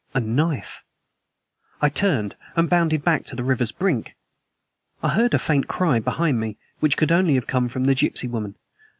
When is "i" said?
1.79-1.89, 5.03-5.09